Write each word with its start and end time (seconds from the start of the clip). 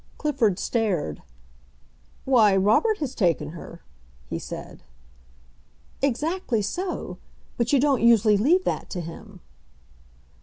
Clifford 0.17 0.57
stared. 0.57 1.21
"Why, 2.25 2.57
Robert 2.57 2.97
has 2.97 3.13
taken 3.13 3.49
her," 3.49 3.83
he 4.31 4.39
said. 4.39 4.81
"Exactly 6.01 6.63
so. 6.63 7.19
But 7.55 7.71
you 7.71 7.79
don't 7.79 8.01
usually 8.01 8.35
leave 8.35 8.63
that 8.63 8.89
to 8.89 9.01
him." 9.01 9.41